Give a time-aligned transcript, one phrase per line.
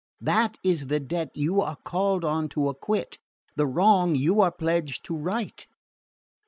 [0.21, 3.19] That is the debt you are called on to acquit,
[3.55, 5.67] the wrong you are pledged to set right."